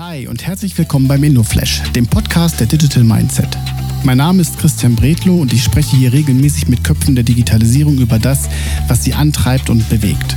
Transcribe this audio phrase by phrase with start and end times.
[0.00, 3.58] Hi und herzlich willkommen beim InnoFlash, dem Podcast der Digital Mindset.
[4.02, 8.18] Mein Name ist Christian Bredlow und ich spreche hier regelmäßig mit Köpfen der Digitalisierung über
[8.18, 8.48] das,
[8.88, 10.34] was sie antreibt und bewegt.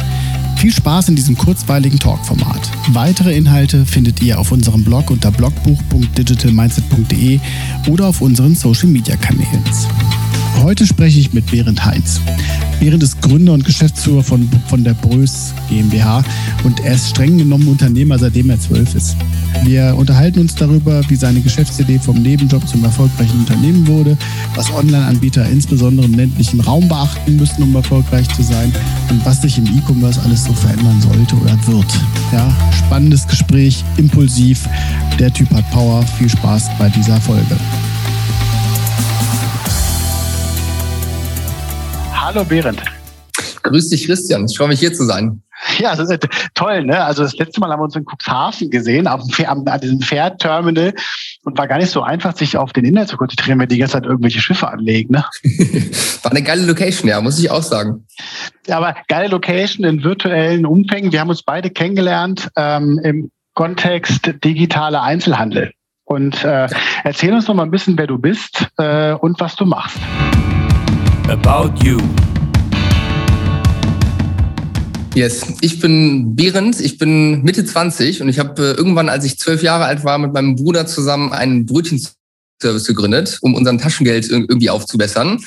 [0.58, 2.60] Viel Spaß in diesem kurzweiligen Talkformat.
[2.90, 7.40] Weitere Inhalte findet ihr auf unserem Blog unter blogbuch.digitalmindset.de
[7.88, 9.64] oder auf unseren Social Media Kanälen.
[10.62, 12.20] Heute spreche ich mit Berend Heinz.
[12.84, 16.22] Berend ist Gründer und Geschäftsführer von, von der Brös GmbH
[16.66, 19.16] und er ist streng genommen Unternehmer, seitdem er zwölf ist.
[19.64, 24.18] Wir unterhalten uns darüber, wie seine Geschäftsidee vom Nebenjob zum erfolgreichen Unternehmen wurde,
[24.56, 28.70] was Online-Anbieter insbesondere im ländlichen Raum beachten müssen, um erfolgreich zu sein
[29.10, 32.00] und was sich im E-Commerce alles so verändern sollte oder wird.
[32.34, 32.54] Ja,
[32.86, 34.68] spannendes Gespräch, impulsiv.
[35.20, 36.06] Der Typ hat Power.
[36.18, 37.56] Viel Spaß bei dieser Folge.
[42.34, 42.82] Hallo Berend.
[43.62, 44.46] Grüß dich, Christian.
[44.46, 45.44] Ich freue mich hier zu sein.
[45.78, 47.04] Ja, das ist toll, ne?
[47.04, 50.02] Also das letzte Mal haben wir uns in Cuxhaven gesehen, auf dem, am, an diesem
[50.02, 50.96] Fährterminal
[51.44, 53.94] und war gar nicht so einfach, sich auf den Inhalt zu konzentrieren, wenn die ganze
[53.94, 55.24] Zeit irgendwelche Schiffe anlegen, ne?
[56.24, 58.08] war eine geile Location, ja, muss ich auch sagen.
[58.66, 61.12] Ja, aber geile Location in virtuellen Umfängen.
[61.12, 65.72] Wir haben uns beide kennengelernt ähm, im Kontext digitaler Einzelhandel.
[66.06, 66.68] Und äh,
[67.04, 70.00] erzähl uns noch mal ein bisschen, wer du bist äh, und was du machst.
[71.30, 71.98] About You.
[75.16, 79.38] Yes, ich bin Behrend, ich bin Mitte 20 und ich habe äh, irgendwann, als ich
[79.38, 84.72] zwölf Jahre alt war, mit meinem Bruder zusammen einen Brötchenservice gegründet, um unseren Taschengeld irgendwie
[84.72, 85.40] aufzubessern.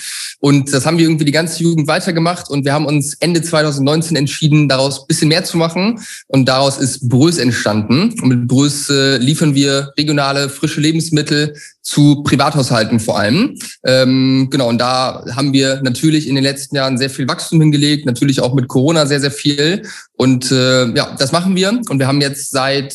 [0.47, 4.17] Und das haben wir irgendwie die ganze Jugend weitergemacht und wir haben uns Ende 2019
[4.17, 5.99] entschieden, daraus ein bisschen mehr zu machen.
[6.29, 8.15] Und daraus ist Brös entstanden.
[8.23, 11.55] Und mit Brös äh, liefern wir regionale, frische Lebensmittel
[11.87, 13.57] zu Privathaushalten vor allem.
[13.85, 18.07] Ähm, genau, und da haben wir natürlich in den letzten Jahren sehr viel Wachstum hingelegt,
[18.07, 19.83] natürlich auch mit Corona sehr, sehr viel.
[20.15, 21.81] Und äh, ja, das machen wir.
[21.89, 22.93] Und wir haben jetzt seit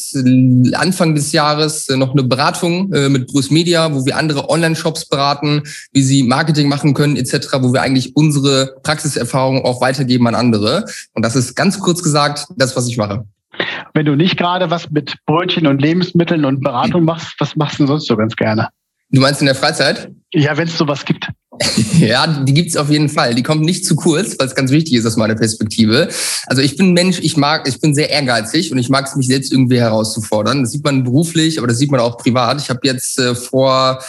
[0.73, 5.05] Anfang des Jahres äh, noch eine Beratung äh, mit Bruce Media, wo wir andere Online-Shops
[5.05, 10.35] beraten, wie sie Marketing machen können etc., wo wir eigentlich unsere Praxiserfahrung auch weitergeben an
[10.35, 10.85] andere.
[11.13, 13.25] Und das ist ganz kurz gesagt das, was ich mache.
[13.93, 17.87] Wenn du nicht gerade was mit Brötchen und Lebensmitteln und Beratung machst, was machst du
[17.87, 18.69] sonst so ganz gerne?
[19.11, 20.09] Du meinst in der Freizeit?
[20.33, 21.27] Ja, wenn es sowas gibt.
[21.99, 23.35] ja, die gibt's auf jeden Fall.
[23.35, 26.07] Die kommt nicht zu kurz, weil es ganz wichtig ist aus meiner Perspektive.
[26.47, 29.27] Also ich bin Mensch, ich mag, ich bin sehr ehrgeizig und ich mag es mich
[29.27, 30.61] selbst irgendwie herauszufordern.
[30.63, 32.61] Das sieht man beruflich, aber das sieht man auch privat.
[32.61, 34.01] Ich habe jetzt äh, vor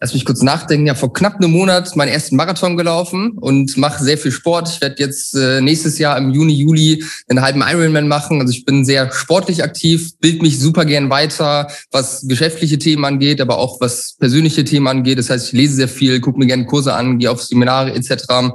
[0.00, 4.02] lass mich kurz nachdenken, ja vor knapp einem Monat meinen ersten Marathon gelaufen und mache
[4.02, 4.68] sehr viel Sport.
[4.68, 8.40] Ich werde jetzt äh, nächstes Jahr im Juni, Juli einen halben Ironman machen.
[8.40, 13.40] Also ich bin sehr sportlich aktiv, bild mich super gern weiter, was geschäftliche Themen angeht,
[13.40, 15.18] aber auch was persönliche Themen angeht.
[15.18, 18.52] Das heißt, ich lese sehr viel, gucke mir gerne Kurse an, gehe auf Seminare etc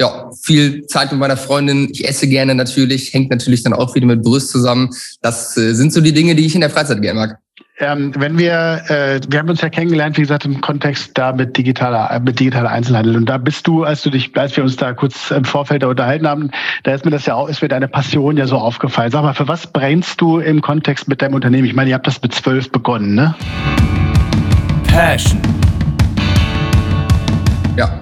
[0.00, 1.88] ja, viel Zeit mit meiner Freundin.
[1.90, 4.90] Ich esse gerne natürlich, hängt natürlich dann auch wieder mit Brüst zusammen.
[5.22, 7.38] Das äh, sind so die Dinge, die ich in der Freizeit gerne mag.
[7.80, 11.56] Ähm, wenn wir, äh, wir haben uns ja kennengelernt, wie gesagt, im Kontext da mit
[11.56, 13.16] digitaler, mit digitaler Einzelhandel.
[13.16, 15.86] Und da bist du, als du dich, als wir uns da kurz im Vorfeld da
[15.86, 16.50] unterhalten haben,
[16.82, 19.12] da ist mir das ja auch, ist mir deine Passion ja so aufgefallen.
[19.12, 21.68] Sag mal, für was brennst du im Kontext mit deinem Unternehmen?
[21.68, 23.36] Ich meine, ihr habt das mit zwölf begonnen, ne?
[24.88, 25.40] Passion.
[27.76, 27.96] Ja.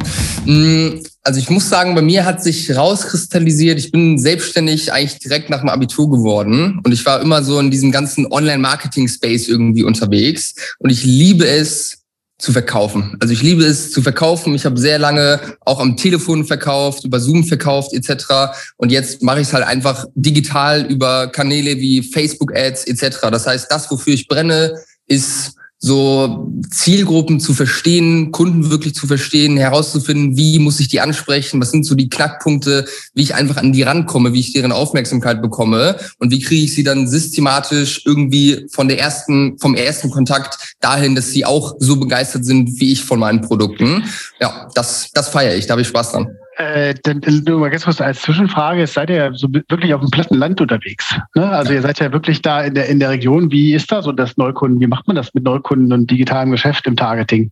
[0.46, 5.50] Mm, also ich muss sagen, bei mir hat sich rauskristallisiert, ich bin selbstständig eigentlich direkt
[5.50, 10.54] nach dem Abitur geworden und ich war immer so in diesem ganzen Online-Marketing-Space irgendwie unterwegs
[10.78, 12.04] und ich liebe es
[12.38, 13.16] zu verkaufen.
[13.18, 14.54] Also ich liebe es zu verkaufen.
[14.54, 18.52] Ich habe sehr lange auch am Telefon verkauft, über Zoom verkauft etc.
[18.76, 23.30] Und jetzt mache ich es halt einfach digital über Kanäle wie Facebook-Ads etc.
[23.32, 29.56] Das heißt, das, wofür ich brenne, ist so Zielgruppen zu verstehen, Kunden wirklich zu verstehen,
[29.56, 33.72] herauszufinden, wie muss ich die ansprechen, was sind so die Knackpunkte, wie ich einfach an
[33.72, 38.66] die rankomme, wie ich deren Aufmerksamkeit bekomme und wie kriege ich sie dann systematisch irgendwie
[38.70, 43.04] von der ersten, vom ersten Kontakt dahin, dass sie auch so begeistert sind wie ich
[43.04, 44.04] von meinen Produkten.
[44.40, 46.36] Ja, das, das feiere ich, da habe ich Spaß dran.
[46.58, 50.10] Äh, denn, nur mal ganz kurz als Zwischenfrage, seid ihr ja so wirklich auf dem
[50.10, 51.14] platten Land unterwegs.
[51.34, 51.46] Ne?
[51.50, 53.50] Also ihr seid ja wirklich da in der, in der Region.
[53.50, 54.80] Wie ist das und das Neukunden?
[54.80, 57.50] Wie macht man das mit Neukunden und digitalem Geschäft im Targeting?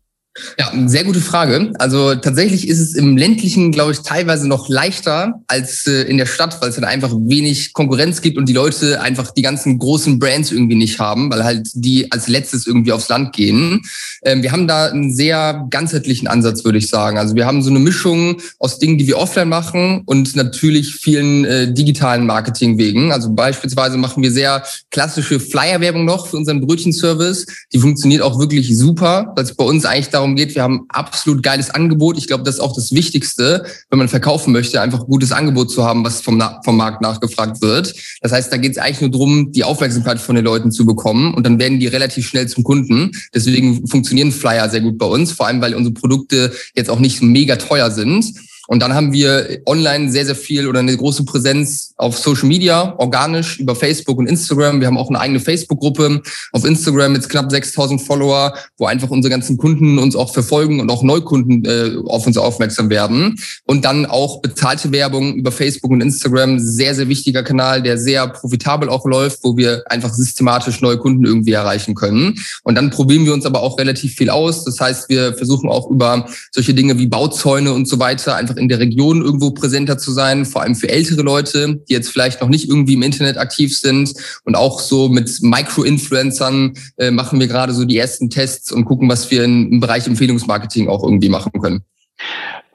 [0.58, 1.72] Ja, sehr gute Frage.
[1.78, 6.26] Also tatsächlich ist es im ländlichen, glaube ich, teilweise noch leichter als äh, in der
[6.26, 10.18] Stadt, weil es dann einfach wenig Konkurrenz gibt und die Leute einfach die ganzen großen
[10.18, 13.82] Brands irgendwie nicht haben, weil halt die als letztes irgendwie aufs Land gehen.
[14.24, 17.16] Ähm, wir haben da einen sehr ganzheitlichen Ansatz, würde ich sagen.
[17.16, 21.44] Also wir haben so eine Mischung aus Dingen, die wir offline machen und natürlich vielen
[21.44, 23.12] äh, digitalen Marketingwegen.
[23.12, 27.46] Also beispielsweise machen wir sehr klassische Flyer-Werbung noch für unseren Brötchenservice.
[27.72, 30.86] Die funktioniert auch wirklich super, weil es bei uns eigentlich darum darum geht, wir haben
[30.88, 32.16] absolut geiles Angebot.
[32.16, 35.84] Ich glaube, das ist auch das Wichtigste, wenn man verkaufen möchte, einfach gutes Angebot zu
[35.84, 37.94] haben, was vom, vom Markt nachgefragt wird.
[38.22, 41.34] Das heißt, da geht es eigentlich nur darum, die Aufmerksamkeit von den Leuten zu bekommen
[41.34, 43.12] und dann werden die relativ schnell zum Kunden.
[43.34, 47.22] Deswegen funktionieren Flyer sehr gut bei uns, vor allem weil unsere Produkte jetzt auch nicht
[47.22, 48.34] mega teuer sind.
[48.66, 52.94] Und dann haben wir online sehr, sehr viel oder eine große Präsenz auf Social Media,
[52.98, 54.80] organisch über Facebook und Instagram.
[54.80, 56.22] Wir haben auch eine eigene Facebook-Gruppe
[56.52, 60.90] auf Instagram mit knapp 6000 Follower, wo einfach unsere ganzen Kunden uns auch verfolgen und
[60.90, 63.38] auch Neukunden äh, auf uns aufmerksam werden.
[63.64, 68.26] Und dann auch bezahlte Werbung über Facebook und Instagram, sehr, sehr wichtiger Kanal, der sehr
[68.28, 72.34] profitabel auch läuft, wo wir einfach systematisch neue Kunden irgendwie erreichen können.
[72.62, 74.64] Und dann probieren wir uns aber auch relativ viel aus.
[74.64, 78.62] Das heißt, wir versuchen auch über solche Dinge wie Bauzäune und so weiter einfach einfach
[78.62, 82.40] in der Region irgendwo präsenter zu sein, vor allem für ältere Leute, die jetzt vielleicht
[82.40, 84.14] noch nicht irgendwie im Internet aktiv sind.
[84.44, 89.08] Und auch so mit Micro-Influencern äh, machen wir gerade so die ersten Tests und gucken,
[89.08, 91.82] was wir im Bereich Empfehlungsmarketing auch irgendwie machen können.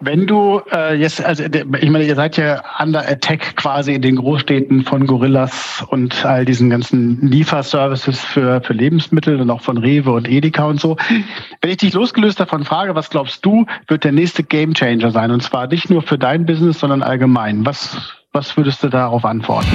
[0.02, 4.16] Wenn du äh, jetzt, also ich meine, ihr seid ja under attack quasi in den
[4.16, 10.14] Großstädten von Gorillas und all diesen ganzen Lieferservices für, für Lebensmittel und auch von Rewe
[10.14, 10.96] und Edeka und so.
[11.62, 15.32] Wenn ich dich losgelöst davon frage, was glaubst du, wird der nächste Gamechanger sein?
[15.32, 17.66] Und zwar nicht nur für dein Business, sondern allgemein.
[17.66, 19.68] Was, was würdest du darauf antworten?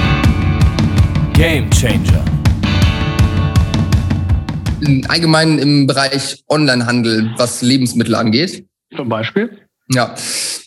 [1.34, 2.24] Gamechanger.
[5.08, 8.64] Allgemein im Bereich Onlinehandel, was Lebensmittel angeht.
[8.96, 9.63] Zum Beispiel?
[9.88, 10.14] Ja,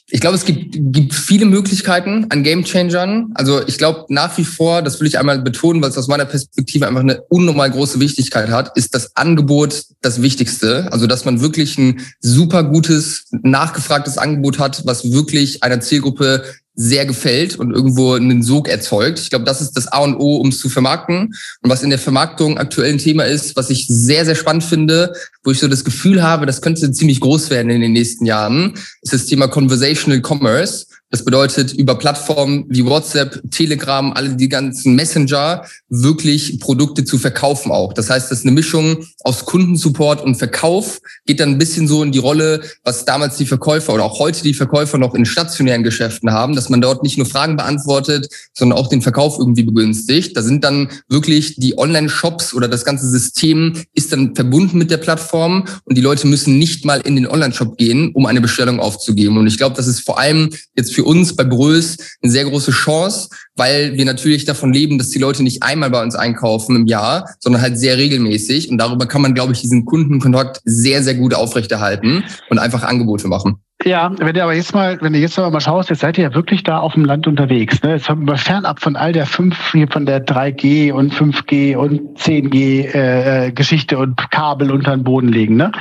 [0.10, 3.32] ich glaube, es gibt, gibt viele Möglichkeiten an Game Changern.
[3.34, 6.24] Also ich glaube nach wie vor, das will ich einmal betonen, weil es aus meiner
[6.24, 10.90] Perspektive einfach eine unnormal große Wichtigkeit hat, ist das Angebot das Wichtigste.
[10.94, 16.44] Also dass man wirklich ein super gutes, nachgefragtes Angebot hat, was wirklich einer Zielgruppe
[16.80, 19.18] sehr gefällt und irgendwo einen Sog erzeugt.
[19.18, 21.34] Ich glaube, das ist das A und O, um es zu vermarkten.
[21.64, 25.12] Und was in der Vermarktung aktuell ein Thema ist, was ich sehr, sehr spannend finde,
[25.44, 28.76] wo ich so das Gefühl habe, das könnte ziemlich groß werden in den nächsten Jahren,
[29.02, 30.86] ist das Thema Conversational Commerce.
[31.10, 37.72] Das bedeutet, über Plattformen wie WhatsApp, Telegram, alle die ganzen Messenger wirklich Produkte zu verkaufen
[37.72, 37.94] auch.
[37.94, 42.04] Das heißt, das ist eine Mischung aus Kundensupport und Verkauf, geht dann ein bisschen so
[42.04, 45.84] in die Rolle, was damals die Verkäufer oder auch heute die Verkäufer noch in stationären
[45.84, 50.36] Geschäften haben, dass man dort nicht nur Fragen beantwortet, sondern auch den Verkauf irgendwie begünstigt.
[50.36, 54.98] Da sind dann wirklich die Online-Shops oder das ganze System ist dann verbunden mit der
[54.98, 59.38] Plattform und die Leute müssen nicht mal in den Online-Shop gehen, um eine Bestellung aufzugeben.
[59.38, 62.72] Und ich glaube, das ist vor allem jetzt für uns bei Brös eine sehr große
[62.72, 66.88] Chance, weil wir natürlich davon leben, dass die Leute nicht einmal bei uns einkaufen im
[66.88, 68.72] Jahr, sondern halt sehr regelmäßig.
[68.72, 73.28] Und darüber kann man, glaube ich, diesen Kundenkontakt sehr, sehr gut aufrechterhalten und einfach Angebote
[73.28, 73.58] machen.
[73.86, 76.24] Ja, wenn du aber jetzt mal, wenn du jetzt aber mal schaust, jetzt seid ihr
[76.24, 77.84] ja wirklich da auf dem Land unterwegs.
[77.84, 77.92] Ne?
[77.92, 79.56] Jetzt haben wir fernab von all der 5,
[79.92, 85.58] von der 3G und 5G und 10G äh, Geschichte und Kabel unter den Boden legen.
[85.58, 85.72] Ne?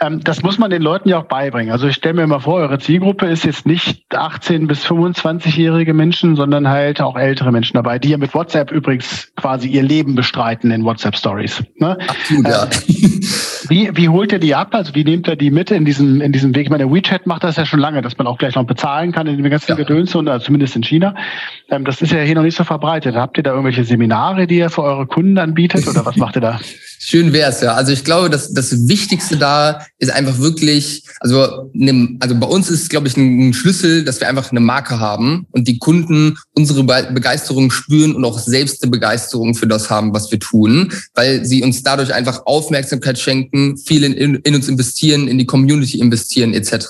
[0.00, 1.72] Ähm, das muss man den Leuten ja auch beibringen.
[1.72, 6.36] Also ich stelle mir mal vor, eure Zielgruppe ist jetzt nicht 18 bis 25-jährige Menschen,
[6.36, 10.70] sondern halt auch ältere Menschen dabei, die ja mit WhatsApp übrigens quasi ihr Leben bestreiten
[10.70, 11.62] in WhatsApp Stories.
[11.76, 11.98] Ne?
[12.06, 12.62] Absolut, ja.
[12.62, 13.20] Ähm,
[13.68, 14.68] wie, wie holt ihr die ab?
[14.72, 16.64] Also wie nehmt ihr die mit in diesem, in diesem Weg?
[16.64, 19.26] Ich meine, WeChat macht das ja schon lange, dass man auch gleich noch bezahlen kann
[19.26, 19.74] in dem ganzen ja.
[19.74, 21.14] Gedöns und also zumindest in China.
[21.70, 23.16] Ähm, das ist ja hier noch nicht so verbreitet.
[23.16, 26.42] Habt ihr da irgendwelche Seminare, die ihr für eure Kunden anbietet oder was macht ihr
[26.42, 26.60] da?
[27.04, 27.74] Schön wär's ja.
[27.74, 32.70] Also ich glaube, dass das Wichtigste da ist einfach wirklich, also, ne, also bei uns
[32.70, 36.84] ist, glaube ich, ein Schlüssel, dass wir einfach eine Marke haben und die Kunden unsere
[36.84, 41.62] Begeisterung spüren und auch selbst eine Begeisterung für das haben, was wir tun, weil sie
[41.62, 46.86] uns dadurch einfach Aufmerksamkeit schenken, viel in, in uns investieren, in die Community investieren etc.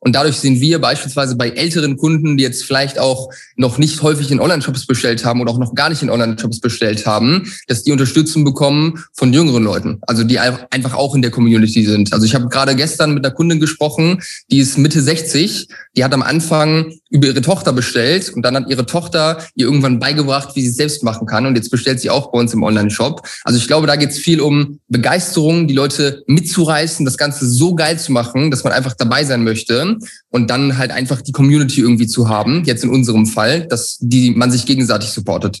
[0.00, 4.30] Und dadurch sehen wir beispielsweise bei älteren Kunden, die jetzt vielleicht auch noch nicht häufig
[4.30, 7.92] in Online-Shops bestellt haben oder auch noch gar nicht in Online-Shops bestellt haben, dass die
[7.92, 12.12] Unterstützung bekommen von jüngeren Leuten, also die einfach auch in der Community sind.
[12.12, 16.12] Also ich habe gerade gestern mit einer Kundin gesprochen, die ist Mitte 60, die hat
[16.12, 20.62] am Anfang über ihre Tochter bestellt und dann hat ihre Tochter ihr irgendwann beigebracht, wie
[20.62, 23.26] sie es selbst machen kann und jetzt bestellt sie auch bei uns im Online-Shop.
[23.44, 27.74] Also ich glaube, da geht es viel um Begeisterung, die Leute mitzureißen, das Ganze so
[27.74, 29.98] geil zu machen, dass man einfach dabei sein möchte
[30.30, 34.32] und dann halt einfach die Community irgendwie zu haben, jetzt in unserem Fall, dass die
[34.32, 35.60] man sich gegenseitig supportet.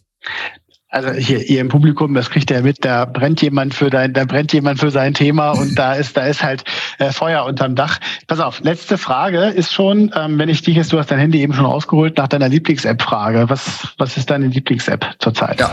[0.88, 4.24] Also hier, ihr im Publikum, das kriegt ihr mit, da brennt jemand für dein, da
[4.24, 6.62] brennt jemand für sein Thema und da ist, da ist halt
[6.98, 7.98] äh, Feuer unterm Dach.
[8.28, 11.40] Pass auf, letzte Frage ist schon, ähm, wenn ich dich jetzt, du hast dein Handy
[11.40, 13.46] eben schon ausgeholt, nach deiner Lieblings-App frage.
[13.48, 15.58] Was, was ist deine Lieblings-App zurzeit?
[15.58, 15.72] Ja.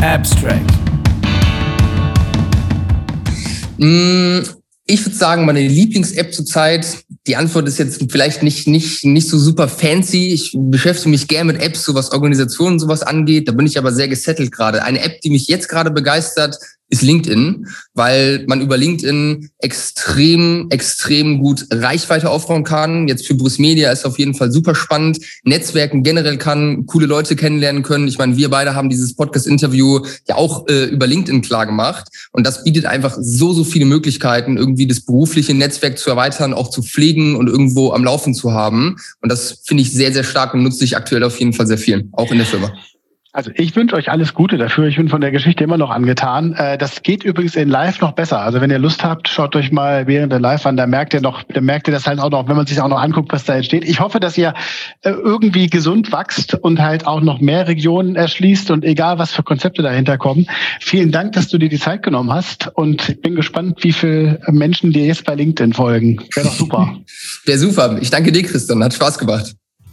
[0.00, 0.70] Abstract.
[3.78, 4.40] Mm,
[4.86, 9.38] ich würde sagen, meine Lieblings-App zurzeit, die Antwort ist jetzt vielleicht nicht, nicht, nicht so
[9.38, 10.34] super fancy.
[10.34, 13.48] Ich beschäftige mich gerne mit Apps, so was Organisationen sowas angeht.
[13.48, 14.82] Da bin ich aber sehr gesettelt gerade.
[14.82, 16.58] Eine App, die mich jetzt gerade begeistert,
[16.90, 23.08] ist LinkedIn, weil man über LinkedIn extrem, extrem gut Reichweite aufbauen kann.
[23.08, 25.18] Jetzt für Bruce Media ist auf jeden Fall super spannend.
[25.44, 28.06] Netzwerken generell kann, coole Leute kennenlernen können.
[28.06, 32.08] Ich meine, wir beide haben dieses Podcast-Interview ja auch äh, über LinkedIn klar gemacht.
[32.32, 36.70] Und das bietet einfach so, so viele Möglichkeiten, irgendwie das berufliche Netzwerk zu erweitern, auch
[36.70, 38.96] zu pflegen und irgendwo am Laufen zu haben.
[39.20, 41.78] Und das finde ich sehr, sehr stark und nutze ich aktuell auf jeden Fall sehr
[41.78, 42.72] viel, auch in der Firma.
[43.34, 44.86] Also ich wünsche euch alles Gute dafür.
[44.86, 46.52] Ich bin von der Geschichte immer noch angetan.
[46.52, 48.40] Äh, das geht übrigens in Live noch besser.
[48.40, 50.76] Also wenn ihr Lust habt, schaut euch mal während der Live an.
[50.76, 52.86] Da merkt ihr noch, da merkt ihr das halt auch noch, wenn man sich auch
[52.86, 53.84] noch anguckt, was da entsteht.
[53.88, 54.54] Ich hoffe, dass ihr
[55.02, 59.42] äh, irgendwie gesund wächst und halt auch noch mehr Regionen erschließt und egal was für
[59.42, 60.46] Konzepte dahinter kommen.
[60.78, 64.38] Vielen Dank, dass du dir die Zeit genommen hast und ich bin gespannt, wie viele
[64.52, 66.22] Menschen dir jetzt bei LinkedIn folgen.
[66.36, 66.98] Wäre doch super.
[67.46, 67.98] Wäre super.
[68.00, 68.84] Ich danke dir, Christian.
[68.84, 69.56] Hat Spaß gemacht.